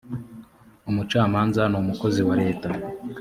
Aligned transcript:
umucamanza 0.89 1.61
numukozi 1.71 2.21
wa 2.27 2.35
leta. 2.41 2.69